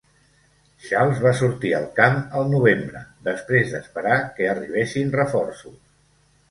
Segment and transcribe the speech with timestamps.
[0.85, 5.83] Charles va sortir al camp al novembre després d'esperar que arribessin reforços.